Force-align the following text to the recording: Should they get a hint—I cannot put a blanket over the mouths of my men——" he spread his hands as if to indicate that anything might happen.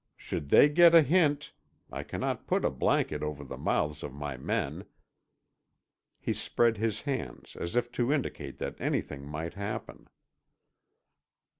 Should 0.17 0.49
they 0.49 0.67
get 0.67 0.95
a 0.95 1.03
hint—I 1.03 2.01
cannot 2.01 2.47
put 2.47 2.65
a 2.65 2.71
blanket 2.71 3.21
over 3.21 3.43
the 3.43 3.55
mouths 3.55 4.01
of 4.01 4.15
my 4.15 4.35
men——" 4.35 4.85
he 6.19 6.33
spread 6.33 6.77
his 6.77 7.01
hands 7.01 7.55
as 7.55 7.75
if 7.75 7.91
to 7.91 8.11
indicate 8.11 8.57
that 8.57 8.81
anything 8.81 9.27
might 9.27 9.53
happen. 9.53 10.07